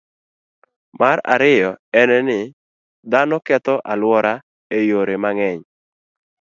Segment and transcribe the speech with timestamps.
[0.99, 2.39] Mar ariyo en ni,
[3.11, 4.33] dhano ketho alwora
[4.77, 5.61] e yore mang'eny.